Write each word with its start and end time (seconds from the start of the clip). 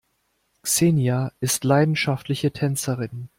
Xenia 0.65 1.31
ist 1.41 1.63
leidenschaftliche 1.63 2.49
Tänzerin. 2.51 3.29